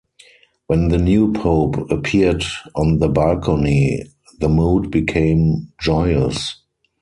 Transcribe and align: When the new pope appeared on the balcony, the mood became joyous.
When 0.65 0.87
the 0.87 0.97
new 0.97 1.31
pope 1.31 1.91
appeared 1.91 2.43
on 2.73 2.97
the 2.97 3.07
balcony, 3.07 4.05
the 4.39 4.49
mood 4.49 4.89
became 4.89 5.71
joyous. 5.79 6.55